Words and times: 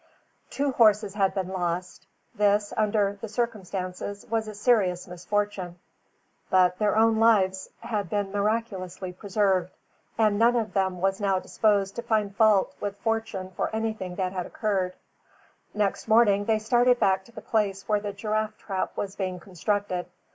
Two 0.49 0.71
horses 0.71 1.13
had 1.13 1.35
been 1.35 1.49
lost. 1.49 2.07
This, 2.33 2.73
under 2.75 3.19
the 3.21 3.29
circumstances, 3.29 4.25
was 4.27 4.47
a 4.47 4.55
serious 4.55 5.07
misfortune; 5.07 5.77
but 6.49 6.79
their 6.79 6.97
own 6.97 7.19
lives 7.19 7.69
had 7.81 8.09
been 8.09 8.31
miraculously 8.31 9.13
preserved; 9.13 9.71
and 10.17 10.39
none 10.39 10.55
of 10.55 10.73
them 10.73 11.01
was 11.01 11.21
now 11.21 11.37
disposed 11.37 11.95
to 11.97 12.01
find 12.01 12.35
fault 12.35 12.73
with 12.79 12.97
fortune 12.97 13.51
for 13.51 13.69
anything 13.75 14.15
that 14.15 14.33
had 14.33 14.47
occurred. 14.47 14.95
Next 15.71 16.07
morning, 16.07 16.45
they 16.45 16.57
started 16.57 16.99
back 16.99 17.23
to 17.25 17.31
the 17.31 17.39
place 17.39 17.87
where 17.87 17.99
the 17.99 18.11
giraffe 18.11 18.57
trap 18.57 18.97
was 18.97 19.15
being 19.15 19.39
constructed. 19.39 20.07